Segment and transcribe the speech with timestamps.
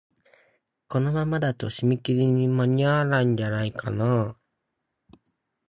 [0.87, 4.37] このままだと、締め切りに間に合わないんじゃないかなあ。